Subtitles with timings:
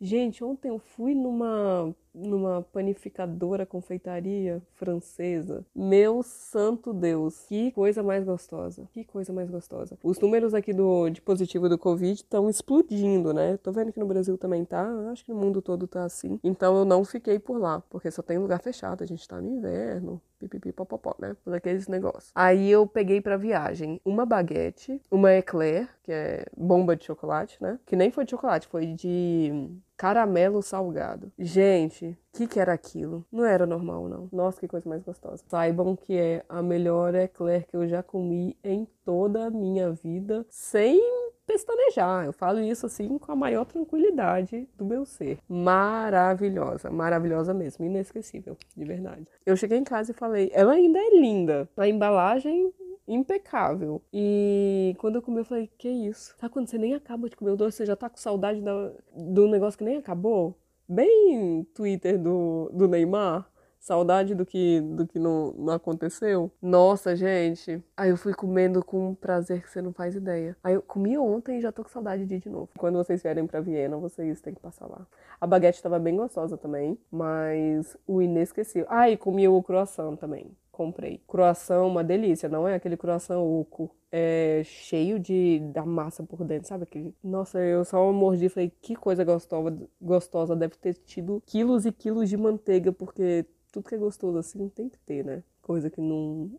[0.00, 5.64] Gente, ontem eu fui numa numa panificadora, confeitaria francesa.
[5.74, 8.88] Meu santo Deus, que coisa mais gostosa.
[8.92, 9.96] Que coisa mais gostosa.
[10.02, 13.56] Os números aqui do de positivo do Covid estão explodindo, né?
[13.58, 16.40] Tô vendo que no Brasil também tá, acho que no mundo todo tá assim.
[16.42, 19.48] Então eu não fiquei por lá, porque só tem lugar fechado, a gente tá no
[19.48, 21.36] inverno, pipipi popopó, né?
[21.44, 22.32] Todos aqueles negócios.
[22.34, 27.78] Aí eu peguei pra viagem uma baguete, uma eclair, que é bomba de chocolate, né?
[27.86, 29.52] Que nem foi de chocolate, foi de
[29.98, 31.32] caramelo salgado.
[31.36, 33.26] Gente, o que, que era aquilo?
[33.32, 34.28] Não era normal, não.
[34.32, 35.42] Nossa, que coisa mais gostosa.
[35.48, 40.46] Saibam que é a melhor eclair que eu já comi em toda a minha vida,
[40.48, 41.00] sem
[41.48, 42.26] pestanejar.
[42.26, 45.38] Eu falo isso assim com a maior tranquilidade do meu ser.
[45.48, 49.26] Maravilhosa, maravilhosa mesmo, inesquecível, de verdade.
[49.44, 51.68] Eu cheguei em casa e falei, ela ainda é linda.
[51.76, 52.72] A embalagem
[53.08, 54.02] impecável.
[54.12, 56.34] E quando eu comi, eu falei, que isso?
[56.38, 58.92] Sabe quando você nem acaba de comer o doce, você já tá com saudade da,
[59.16, 60.56] do negócio que nem acabou?
[60.88, 63.50] Bem Twitter do, do Neymar.
[63.80, 66.50] Saudade do que, do que não, não aconteceu.
[66.60, 67.82] Nossa, gente.
[67.96, 70.56] Aí eu fui comendo com um prazer que você não faz ideia.
[70.64, 72.68] Aí eu comi ontem e já tô com saudade de ir de novo.
[72.76, 75.06] Quando vocês vierem pra Viena, vocês têm que passar lá.
[75.40, 78.86] A baguete tava bem gostosa também, mas o inesquecível.
[78.90, 81.20] Ah, e comi o croissant também comprei.
[81.26, 83.90] Croissant, uma delícia, não é aquele croissant oco.
[84.12, 86.84] É cheio de da massa por dentro, sabe?
[86.84, 87.14] Aquele...
[87.22, 90.54] Nossa, eu só mordi e falei, que coisa gostosa, gostosa.
[90.56, 94.88] Deve ter tido quilos e quilos de manteiga, porque tudo que é gostoso assim tem
[94.88, 95.42] que ter, né?
[95.60, 96.50] Coisa que não,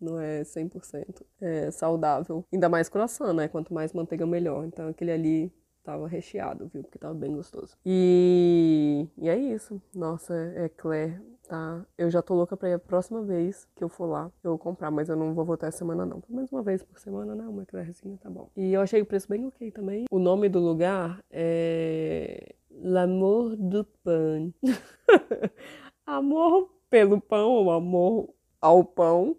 [0.00, 2.44] não é 100% é saudável.
[2.52, 3.48] Ainda mais croissant, né?
[3.48, 4.64] Quanto mais manteiga, melhor.
[4.64, 6.82] Então aquele ali tava recheado, viu?
[6.82, 7.76] Porque tava bem gostoso.
[7.84, 9.80] E, e é isso.
[9.94, 11.84] Nossa, é Claire tá?
[11.98, 14.88] Eu já tô louca pra ir a próxima vez que eu for lá, eu comprar,
[14.90, 16.20] mas eu não vou voltar essa semana não.
[16.20, 17.44] Pelo menos uma vez por semana, né?
[17.44, 18.48] Uma eclairzinha, tá bom.
[18.56, 20.04] E eu achei o preço bem ok também.
[20.10, 24.54] O nome do lugar é L'amour du pain.
[26.06, 29.36] amor pelo pão, ou amor ao pão.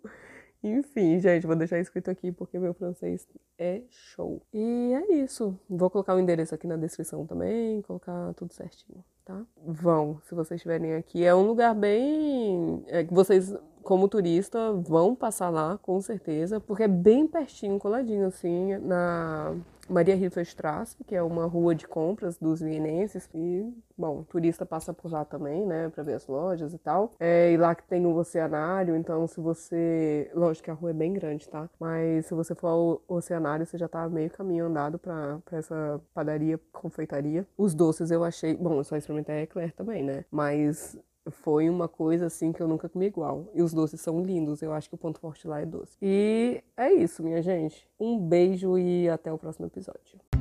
[0.63, 3.27] Enfim, gente, vou deixar escrito aqui porque meu francês
[3.57, 4.41] é show.
[4.53, 5.59] E é isso.
[5.69, 9.45] Vou colocar o endereço aqui na descrição também, colocar tudo certinho tá?
[9.65, 11.23] Vão, se vocês estiverem aqui.
[11.23, 12.83] É um lugar bem.
[12.87, 18.27] É, que vocês, como turista, vão passar lá, com certeza, porque é bem pertinho, coladinho,
[18.27, 19.55] assim, na
[19.89, 23.29] Maria Hilferstrasse, que é uma rua de compras dos vienenses.
[23.33, 27.11] E, bom, turista passa por lá também, né, para ver as lojas e tal.
[27.19, 30.31] É, e lá que tem o oceanário, então se você.
[30.33, 31.69] Lógico que a rua é bem grande, tá?
[31.79, 36.01] Mas se você for ao oceanário, você já tá meio caminho andado pra, pra essa
[36.13, 37.45] padaria, confeitaria.
[37.57, 38.55] Os doces eu achei.
[38.55, 40.25] Bom, eu só experimentei a Eclair também, né?
[40.31, 40.97] Mas
[41.29, 43.47] foi uma coisa assim que eu nunca comi igual.
[43.53, 45.97] E os doces são lindos, eu acho que o ponto forte lá é doce.
[46.01, 47.87] E é isso, minha gente.
[47.99, 50.40] Um beijo e até o próximo episódio.